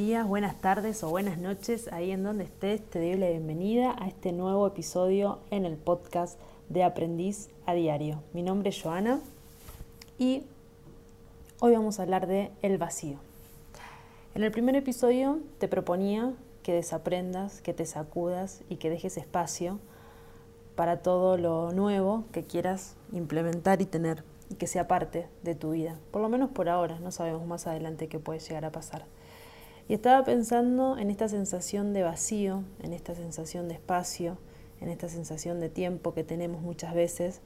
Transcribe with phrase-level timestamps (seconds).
[0.00, 4.06] días, buenas tardes o buenas noches, ahí en donde estés, te doy la bienvenida a
[4.06, 8.22] este nuevo episodio en el podcast de Aprendiz a Diario.
[8.32, 9.18] Mi nombre es Joana
[10.16, 10.44] y
[11.58, 13.18] hoy vamos a hablar de el vacío.
[14.36, 19.80] En el primer episodio te proponía que desaprendas, que te sacudas y que dejes espacio
[20.76, 25.72] para todo lo nuevo que quieras implementar y tener y que sea parte de tu
[25.72, 25.98] vida.
[26.12, 29.06] Por lo menos por ahora, no sabemos más adelante qué puede llegar a pasar.
[29.88, 34.36] Y estaba pensando en esta sensación de vacío, en esta sensación de espacio,
[34.82, 37.40] en esta sensación de tiempo que tenemos muchas veces,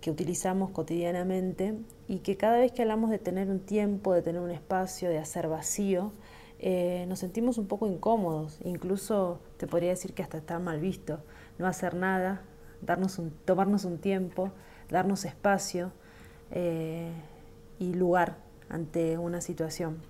[0.00, 1.74] que utilizamos cotidianamente
[2.06, 5.18] y que cada vez que hablamos de tener un tiempo, de tener un espacio, de
[5.18, 6.12] hacer vacío,
[6.60, 11.18] eh, nos sentimos un poco incómodos, incluso te podría decir que hasta está mal visto,
[11.58, 12.42] no hacer nada,
[12.82, 14.52] darnos un, tomarnos un tiempo,
[14.90, 15.90] darnos espacio
[16.52, 17.10] eh,
[17.80, 18.36] y lugar
[18.68, 20.09] ante una situación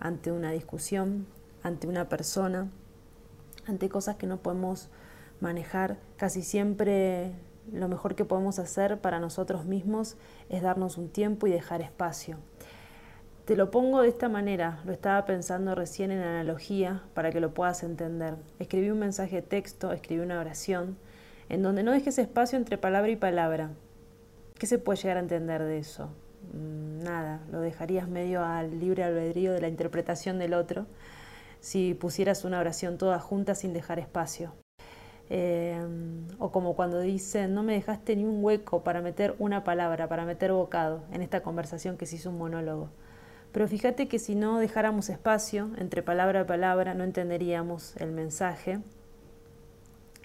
[0.00, 1.26] ante una discusión,
[1.62, 2.68] ante una persona,
[3.66, 4.88] ante cosas que no podemos
[5.40, 5.98] manejar.
[6.16, 7.32] Casi siempre
[7.72, 10.16] lo mejor que podemos hacer para nosotros mismos
[10.48, 12.38] es darnos un tiempo y dejar espacio.
[13.44, 17.54] Te lo pongo de esta manera, lo estaba pensando recién en analogía para que lo
[17.54, 18.36] puedas entender.
[18.58, 20.98] Escribí un mensaje de texto, escribí una oración,
[21.48, 23.70] en donde no dejes espacio entre palabra y palabra.
[24.58, 26.10] ¿Qué se puede llegar a entender de eso?
[26.52, 30.86] Mm, nada, lo dejarías medio al libre albedrío de la interpretación del otro
[31.60, 34.54] si pusieras una oración toda junta sin dejar espacio.
[35.30, 35.78] Eh,
[36.38, 40.24] o como cuando dicen, no me dejaste ni un hueco para meter una palabra, para
[40.24, 42.90] meter bocado en esta conversación que se hizo un monólogo.
[43.52, 48.80] Pero fíjate que si no dejáramos espacio entre palabra y palabra, no entenderíamos el mensaje,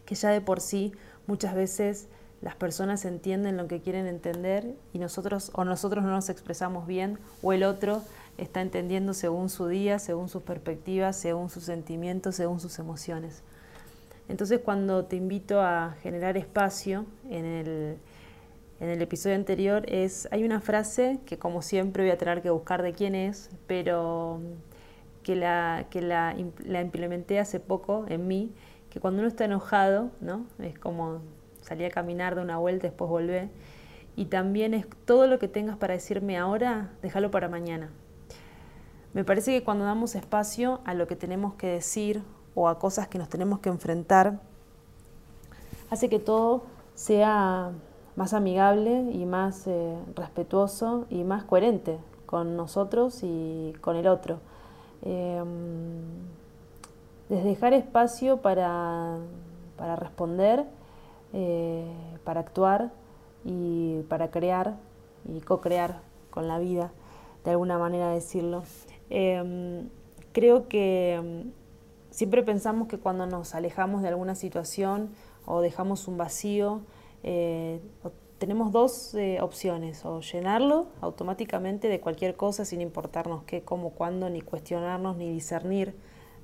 [0.06, 0.94] que ya de por sí
[1.28, 2.08] muchas veces
[2.44, 7.18] las personas entienden lo que quieren entender y nosotros o nosotros no nos expresamos bien
[7.42, 8.02] o el otro
[8.38, 13.44] está entendiendo según su día, según sus perspectivas, según sus sentimientos, según sus emociones.
[14.28, 17.98] Entonces cuando te invito a generar espacio en el,
[18.82, 22.50] en el episodio anterior es, hay una frase que como siempre voy a tener que
[22.50, 24.42] buscar de quién es, pero
[25.24, 26.36] que la, que la,
[26.66, 28.52] la implementé hace poco en mí,
[28.90, 30.46] que cuando uno está enojado, ¿no?
[30.60, 31.22] Es como
[31.64, 33.50] salí a caminar de una vuelta, después volvé.
[34.16, 37.90] Y también es todo lo que tengas para decirme ahora, déjalo para mañana.
[39.14, 42.24] Me parece que cuando damos espacio a lo que tenemos que decir
[42.56, 44.40] o a cosas que nos tenemos que enfrentar,
[45.90, 46.64] hace que todo
[46.96, 47.72] sea
[48.16, 54.40] más amigable y más eh, respetuoso y más coherente con nosotros y con el otro.
[55.02, 55.44] Eh,
[57.30, 59.18] desde dejar espacio para,
[59.78, 60.66] para responder
[61.34, 61.86] eh,
[62.24, 62.92] para actuar
[63.44, 64.78] y para crear
[65.28, 66.92] y co-crear con la vida,
[67.44, 68.64] de alguna manera decirlo.
[69.10, 69.90] Em,
[70.32, 71.52] creo que em,
[72.12, 75.10] siempre pensamos que cuando nos alejamos de alguna situación
[75.46, 76.82] o dejamos un vacío,
[77.24, 77.82] eh,
[78.38, 84.30] tenemos dos eh, opciones, o llenarlo automáticamente de cualquier cosa sin importarnos qué, cómo, cuándo,
[84.30, 85.96] ni cuestionarnos, ni discernir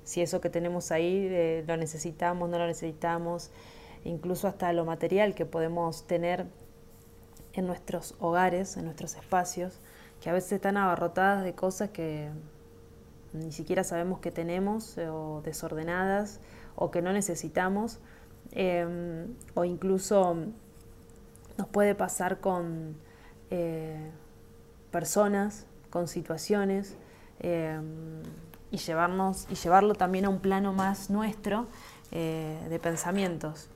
[0.03, 3.51] si eso que tenemos ahí lo necesitamos, no lo necesitamos
[4.03, 6.45] incluso hasta lo material que podemos tener
[7.53, 9.79] en nuestros hogares, en nuestros espacios,
[10.21, 12.29] que a veces están abarrotadas de cosas que
[13.33, 16.39] ni siquiera sabemos que tenemos eh, o desordenadas
[16.75, 17.99] o que no necesitamos
[18.51, 20.35] em, o incluso
[21.57, 22.95] nos puede pasar con
[23.51, 24.09] eh,
[24.91, 26.95] personas, con situaciones
[27.39, 28.23] em,
[28.71, 31.67] y llevarnos y llevarlo también a un plano más nuestro
[32.11, 33.69] eh, de pensamientos.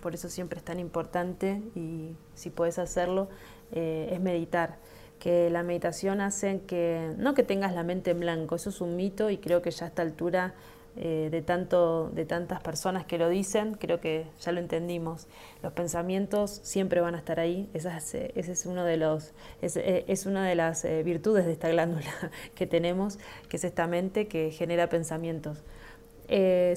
[0.00, 3.28] Por eso siempre es tan importante y si puedes hacerlo,
[3.72, 4.76] eh, es meditar.
[5.18, 8.94] Que la meditación hace que, no que tengas la mente en blanco, eso es un
[8.94, 10.54] mito y creo que ya a esta altura
[10.96, 15.26] eh, de, tanto, de tantas personas que lo dicen, creo que ya lo entendimos.
[15.62, 20.26] Los pensamientos siempre van a estar ahí, ese es, uno de los, es, eh, es
[20.26, 22.12] una de las virtudes de esta glándula
[22.54, 23.18] que tenemos,
[23.48, 25.64] que es esta mente que genera pensamientos,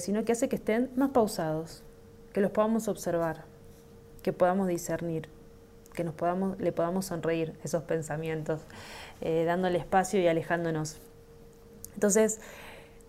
[0.00, 1.84] sino que hace que estén más pausados,
[2.38, 3.46] que los podamos observar,
[4.22, 5.28] que podamos discernir,
[5.92, 8.60] que nos podamos, le podamos sonreír esos pensamientos,
[9.20, 10.98] eh, dándole espacio y alejándonos.
[11.94, 12.40] Entonces,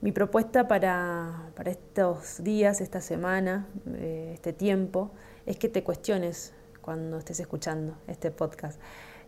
[0.02, 3.68] mi propuesta para, estos días, esta semana,
[3.98, 5.12] eh, este tiempo,
[5.46, 6.52] es que te cuestiones
[6.82, 8.82] cuando estés escuchando este podcast.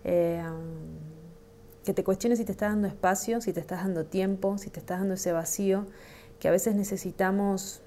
[0.04, 0.42] Eh,
[1.86, 4.80] que te cuestiones si te estás dando espacio, si te estás dando tiempo, si te
[4.80, 5.86] estás dando ese vacío
[6.40, 7.84] que a veces necesitamos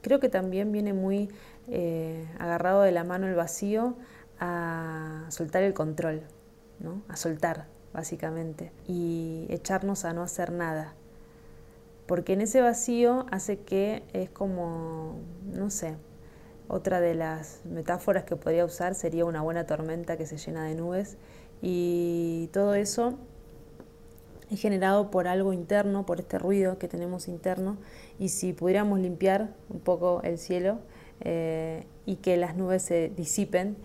[0.00, 1.28] creo que también viene muy
[1.68, 3.96] eh, agarrado de la mano el vacío
[4.38, 6.22] a soltar el control,
[6.80, 7.02] ¿no?
[7.08, 10.94] a soltar, básicamente, y echarnos a no hacer nada.
[12.06, 15.18] Porque en ese vacío hace que es como,
[15.52, 15.96] no sé,
[16.68, 20.74] otra de las metáforas que podría usar sería una buena tormenta que se llena de
[20.74, 21.16] nubes
[21.62, 23.18] y todo eso
[24.50, 27.76] es generado por algo interno, por este ruido que tenemos interno
[28.18, 30.78] y si pudiéramos limpiar un poco el cielo
[31.20, 33.76] eh, y que las nubes se disipen,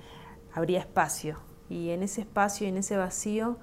[0.53, 1.37] habría espacio.
[1.69, 3.57] Y en ese espacio en ese vacío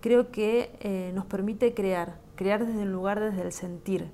[0.00, 4.10] creo que eh, nos permite crear, crear desde el lugar, desde el sentir.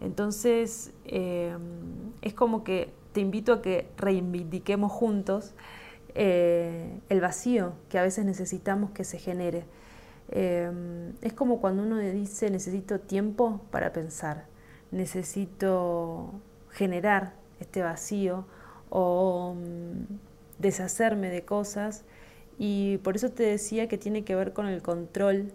[0.00, 1.56] Entonces eh,
[2.22, 5.54] es como que te invito a que reivindiquemos juntos
[6.14, 9.64] el vacío que a veces necesitamos que se genere.
[10.30, 14.46] Es como cuando uno dice necesito tiempo para pensar,
[14.90, 16.32] necesito
[16.70, 18.46] generar este vacío
[18.90, 20.14] o mm,
[20.58, 22.04] deshacerme de cosas
[22.58, 25.52] y por eso te decía que tiene que ver con el control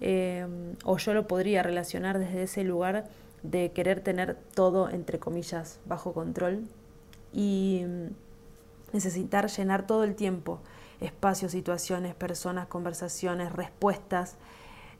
[0.00, 3.08] em, o yo lo podría relacionar desde ese lugar
[3.42, 6.64] de querer tener todo entre comillas bajo control
[7.32, 10.60] y mm, necesitar llenar todo el tiempo
[11.00, 14.36] espacios, situaciones, personas, conversaciones, respuestas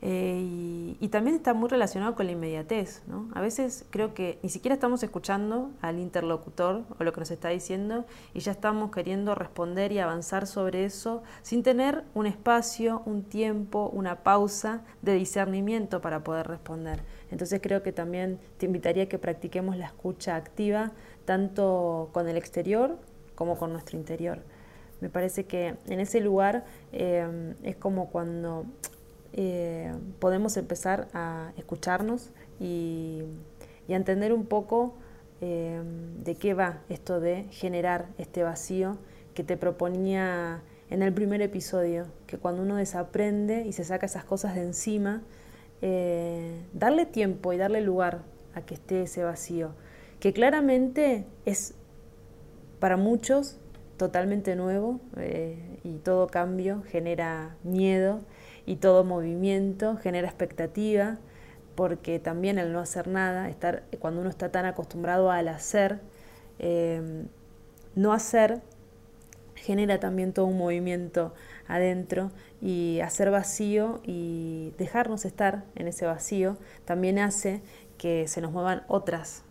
[0.01, 3.01] eh, y, también está muy relacionado con la inmediatez.
[3.33, 7.49] A veces creo que ni siquiera estamos escuchando al interlocutor o lo que nos está
[7.49, 13.23] diciendo y ya estamos queriendo responder y avanzar sobre eso sin tener un espacio, un
[13.23, 17.01] tiempo, una pausa de discernimiento para poder responder.
[17.31, 20.91] Entonces creo que también te invitaría a que practiquemos la escucha activa
[21.23, 22.97] tanto con el exterior
[23.35, 24.43] como con nuestro interior.
[25.01, 28.65] Me parece que en ese lugar eh, es como cuando
[29.37, 33.21] eh, podemos empezar a escucharnos y,
[33.89, 34.95] a entender un poco
[35.41, 35.81] eh,
[36.23, 38.97] de qué va esto de generar este vacío
[39.33, 44.23] que te proponía en el primer episodio, que cuando uno desaprende y se saca esas
[44.23, 45.21] cosas de encima,
[45.81, 49.71] eh, darle tiempo y darle lugar a que esté ese vacío,
[50.21, 51.73] que claramente es
[52.79, 53.59] para muchos
[53.97, 54.99] totalmente nuevo
[55.83, 58.21] y todo cambio genera miedo
[58.65, 61.17] y todo movimiento genera expectativa,
[61.75, 65.99] porque también el no hacer nada, estar, cuando uno está tan acostumbrado al hacer,
[66.59, 67.25] eh,
[67.95, 68.61] no hacer
[69.55, 71.33] genera también todo un movimiento
[71.67, 72.31] adentro
[72.61, 77.61] y hacer vacío y dejarnos estar en ese vacío también hace
[77.97, 79.43] que se nos muevan otras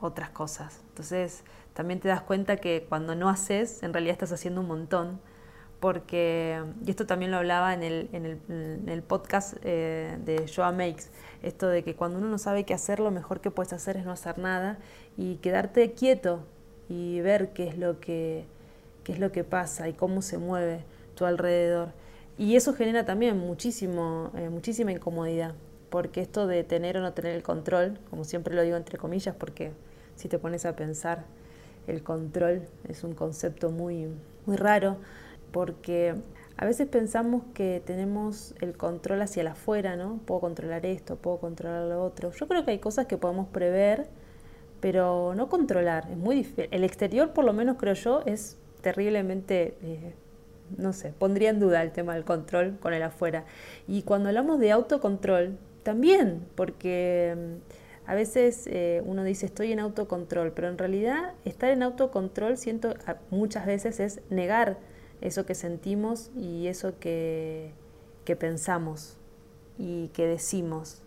[0.00, 0.80] otras cosas.
[0.90, 1.42] Entonces,
[1.74, 5.20] también te das cuenta que cuando no haces, en realidad estás haciendo un montón
[5.84, 11.10] porque, y esto también lo hablaba en el, en el, podcast eh, de Joa Makes,
[11.42, 14.06] esto de que cuando uno no sabe qué hacer, lo mejor que puedes hacer es
[14.06, 14.78] no hacer nada
[15.18, 16.46] y quedarte quieto
[16.88, 18.46] y ver qué es lo que,
[19.02, 20.84] qué es lo que pasa y cómo se mueve
[21.16, 21.90] tu alrededor.
[22.38, 25.54] Y eso genera también muchísimo, eh, muchísima incomodidad,
[25.90, 29.34] porque esto de tener o no tener el control, como siempre lo digo entre comillas,
[29.34, 29.72] porque
[30.16, 31.26] si te pones a pensar,
[31.86, 34.08] el control es un concepto muy,
[34.46, 34.98] muy raro,
[35.52, 36.14] porque
[36.56, 40.20] a veces pensamos que tenemos el control hacia el afuera, ¿no?
[40.24, 42.30] Puedo controlar esto, puedo controlar lo otro.
[42.32, 44.06] Yo creo que hay cosas que podemos prever,
[44.80, 46.08] pero no controlar.
[46.10, 46.68] Es muy difícil.
[46.70, 50.14] El exterior, por lo menos creo yo, es terriblemente, eh,
[50.76, 53.44] no sé, pondría en duda el tema del control con el afuera.
[53.88, 59.80] Y cuando hablamos de autocontrol, también, porque mm, a veces eh, uno dice estoy en
[59.80, 62.94] autocontrol, pero en realidad estar en autocontrol siento
[63.30, 64.78] muchas veces es negar
[65.20, 67.72] eso que sentimos y eso que,
[68.38, 69.16] pensamos
[69.78, 71.00] y que decimos.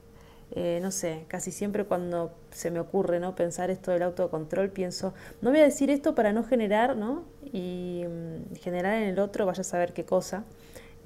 [0.51, 3.35] Eh, no sé, casi siempre cuando se me ocurre ¿no?
[3.35, 7.25] pensar esto del autocontrol, pienso, no voy a decir esto para no generar, ¿no?
[7.51, 10.45] Y mm, generar en el otro, vaya a saber qué cosa.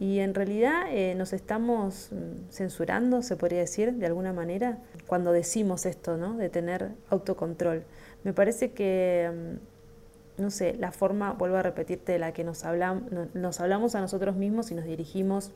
[0.01, 5.31] Y en realidad eh, nos estamos mm, censurando, se podría decir, de alguna manera, cuando
[5.31, 6.37] decimos esto, ¿no?
[6.37, 7.83] De tener autocontrol.
[8.23, 12.65] Me parece que mm, no sé, la forma, vuelvo a repetirte, de la que nos,
[12.65, 13.03] hablamos,
[13.35, 15.51] nos hablamos a nosotros mismos y nos dirigimos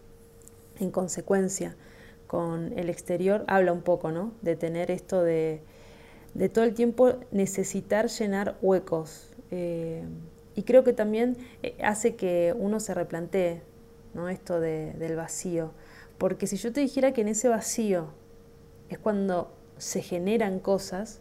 [0.80, 1.76] en consecuencia
[2.28, 4.32] con el exterior, habla un poco, ¿no?
[4.44, 5.62] De tener esto de,
[6.36, 9.34] de todo el tiempo necesitar llenar huecos.
[9.50, 10.04] Eh,
[10.54, 13.64] y creo que también eh, hace que uno se replantee,
[14.16, 14.30] ¿no?
[14.30, 15.72] Esto del vacío.
[16.18, 18.08] Porque si yo te dijera que en ese vacío
[18.90, 21.20] es cuando se generan cosas,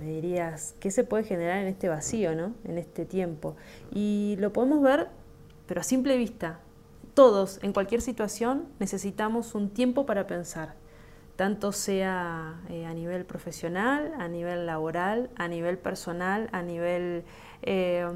[0.00, 2.54] me dirías, ¿qué se puede generar en este vacío, ¿no?
[2.64, 3.54] en este tiempo?
[3.92, 5.08] Y lo podemos ver,
[5.66, 6.60] pero a simple vista.
[7.14, 10.74] Todos, en cualquier situación, necesitamos un tiempo para pensar.
[11.36, 17.24] Tanto sea eh, a nivel profesional, a nivel laboral, a nivel personal, a nivel
[17.62, 18.06] eh,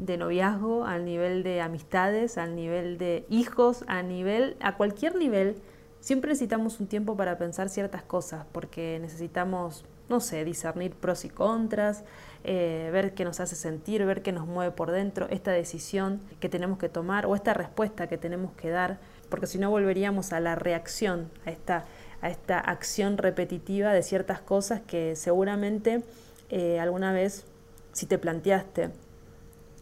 [0.00, 5.56] de noviazgo, a nivel de amistades, a nivel de hijos, a nivel, a cualquier nivel,
[6.00, 11.28] siempre necesitamos un tiempo para pensar ciertas cosas, porque necesitamos, no sé, discernir pros y
[11.28, 12.04] contras,
[12.42, 16.48] eh, ver qué nos hace sentir, ver qué nos mueve por dentro, esta decisión que
[16.48, 18.98] tenemos que tomar o esta respuesta que tenemos que dar,
[19.28, 21.84] porque si no volveríamos a la reacción, a esta
[22.22, 26.02] a esta acción repetitiva de ciertas cosas que seguramente
[26.50, 27.44] eh, alguna vez,
[27.92, 28.90] si te planteaste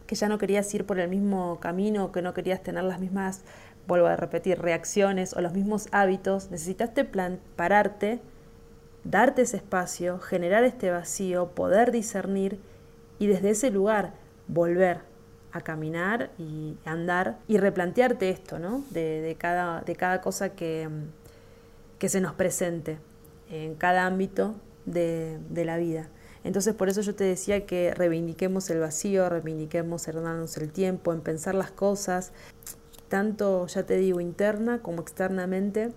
[0.09, 3.43] que ya no querías ir por el mismo camino, que no querías tener las mismas,
[3.85, 8.19] vuelvo a repetir, reacciones o los mismos hábitos, necesitaste plan pararte,
[9.03, 12.59] darte ese espacio, generar este vacío, poder discernir
[13.19, 14.13] y desde ese lugar
[14.47, 15.01] volver
[15.51, 18.83] a caminar y andar y replantearte esto, ¿no?
[18.89, 20.89] De, cada, de cada cosa que,
[21.99, 22.97] que se nos presente
[23.51, 26.09] en cada ámbito de, la vida.
[26.43, 31.21] Entonces por eso yo te decía que reivindiquemos el vacío, reivindiquemos darnos el tiempo, en
[31.21, 32.31] pensar las cosas,
[33.09, 35.91] tanto ya te digo interna como externamente,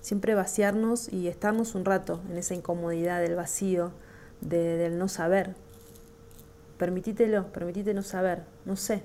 [0.00, 3.92] siempre vaciarnos y estarnos un rato en esa incomodidad del vacío,
[4.40, 5.54] del no saber.
[6.76, 9.02] Permitítelo, permitite no saber, no sé,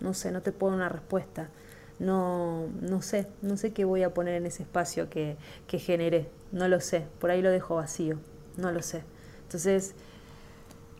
[0.00, 1.48] no sé, no te puedo una respuesta
[1.98, 5.36] no, no sé, no sé qué voy a poner en ese espacio que,
[5.66, 8.18] que generé, no lo sé, por ahí lo dejo vacío,
[8.56, 9.02] no lo sé.
[9.42, 9.94] Entonces,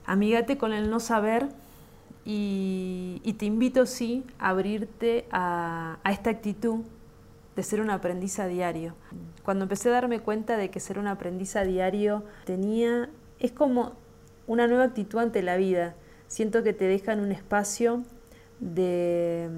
[0.05, 1.49] amígate con el no saber
[2.25, 6.81] y, te invito, sí, a abrirte a, a esta actitud
[7.55, 8.95] de ser un aprendiz a diario.
[9.45, 13.93] Cuando empecé a darme cuenta de que ser un aprendiz a diario tenía, es como
[14.47, 15.95] una nueva actitud ante la vida.
[16.27, 18.03] Siento que te dejan un espacio
[18.61, 19.49] de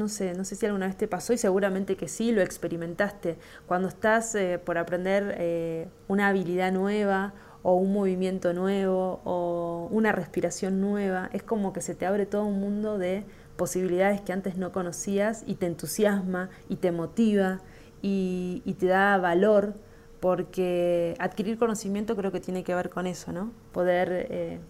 [0.00, 3.36] no sé, no sé si alguna vez te pasó y seguramente que sí, lo experimentaste.
[3.66, 10.10] Cuando estás eh, por aprender eh, una habilidad nueva o un movimiento nuevo o una
[10.10, 13.24] respiración nueva, es como que se te abre todo un mundo de
[13.56, 17.60] posibilidades que antes no conocías y te entusiasma y te motiva
[18.00, 19.74] y, te da valor
[20.20, 23.52] porque adquirir conocimiento creo que tiene que ver con eso, ¿no?
[23.72, 24.60] Poder eh,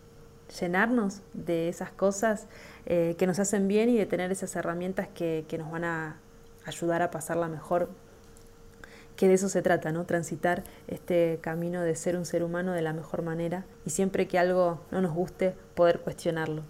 [0.58, 2.46] llenarnos de esas cosas
[2.86, 6.16] eh, que nos hacen bien y de tener esas herramientas que, que, nos van a
[6.64, 7.90] ayudar a pasarla mejor,
[9.16, 10.04] que de eso se trata, ¿no?
[10.06, 14.38] Transitar este camino de ser un ser humano de la mejor manera y siempre que
[14.38, 16.62] algo no nos guste, poder cuestionarlo.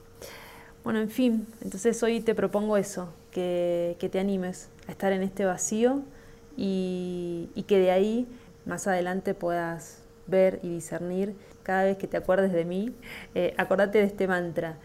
[0.83, 5.23] Bueno, en fin, entonces hoy te propongo eso, que, que te animes a estar en
[5.23, 6.03] este vacío
[6.57, 8.27] y, y que de ahí
[8.65, 10.00] más adelante puedas
[10.31, 12.95] ver y discernir cada vez que te acuerdes de mí,
[13.35, 14.79] eh, acordate de este mantra.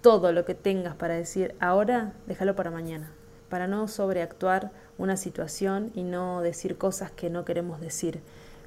[0.00, 3.10] Todo lo que tengas para decir ahora, déjalo para mañana,
[3.48, 8.20] para no sobreactuar una situación y no decir cosas que no queremos decir.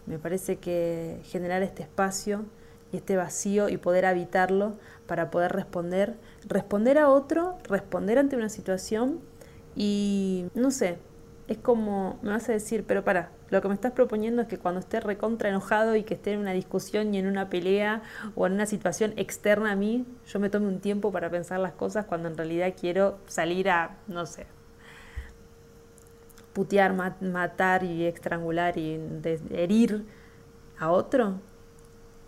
[0.06, 2.46] Me parece que generar este espacio
[2.92, 4.74] y este vacío y poder habitarlo
[5.06, 6.16] para poder responder,
[6.48, 9.20] responder a otro, responder ante una situación
[9.76, 10.98] y no sé,
[11.48, 14.58] es como, me vas a decir, pero para, lo que me estás proponiendo es que
[14.58, 18.02] cuando esté recontra enojado y que esté en una discusión y en una pelea
[18.36, 21.74] o en una situación externa a mí, yo me tome un tiempo para pensar las
[21.74, 24.46] cosas cuando en realidad quiero salir a, no sé,
[26.52, 29.00] putear, matar y estrangular y
[29.52, 30.04] herir
[30.80, 31.36] a otro.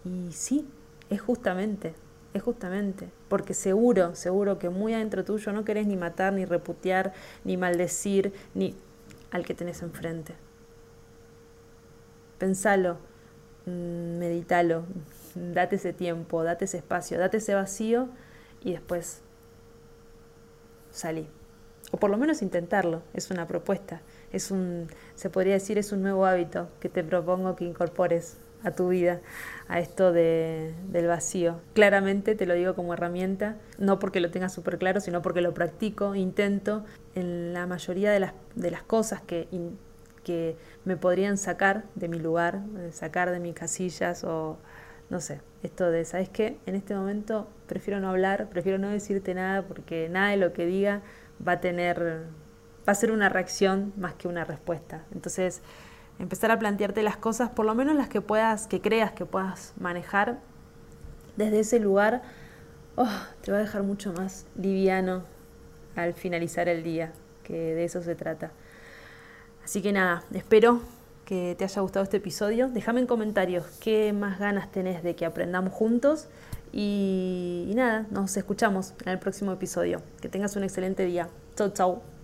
[0.05, 0.65] Y sí,
[1.09, 1.93] es justamente,
[2.33, 7.11] es justamente, porque seguro, seguro que muy adentro tuyo no querés ni matar, ni reputear,
[7.43, 8.75] ni maldecir, ni
[9.31, 10.35] al que tenés enfrente.
[12.37, 12.97] Pensalo,
[13.65, 14.83] mm, meditalo,
[15.35, 18.09] date ese tiempo, date ese espacio, date ese vacío
[18.61, 19.21] y después
[20.91, 21.27] salí.
[21.91, 26.03] O por lo menos intentarlo, es una propuesta, es un, se podría decir, es un
[26.03, 29.21] nuevo hábito que te propongo que incorpores a tu vida,
[29.67, 31.59] a esto de, del vacío.
[31.73, 35.53] Claramente te lo digo como herramienta, no porque lo tenga súper claro, sino porque lo
[35.53, 36.83] practico, intento
[37.15, 39.47] en la mayoría de las, de las cosas que,
[40.23, 42.61] que me podrían sacar de mi lugar,
[42.91, 44.57] sacar de mis casillas o
[45.09, 46.57] no sé, esto de, ¿sabes qué?
[46.65, 50.65] En este momento prefiero no hablar, prefiero no decirte nada porque nada de lo que
[50.65, 51.01] diga
[51.45, 52.25] va a tener,
[52.87, 55.05] va a ser una reacción más que una respuesta.
[55.11, 55.61] Entonces,
[56.19, 59.73] empezar a plantearte las cosas, por lo menos las que puedas, que creas que puedas
[59.79, 60.39] manejar
[61.37, 62.21] desde ese lugar,
[62.95, 63.07] oh,
[63.41, 65.23] te va a dejar mucho más liviano
[65.95, 68.51] al finalizar el día, que de eso se trata.
[69.63, 70.81] Así que nada, espero
[71.25, 72.69] que te haya gustado este episodio.
[72.69, 76.27] Déjame en comentarios qué más ganas tenés de que aprendamos juntos.
[76.71, 80.01] Y, y nada, nos escuchamos en el próximo episodio.
[80.21, 81.29] Que tengas un excelente día.
[81.55, 82.09] Chau, chau.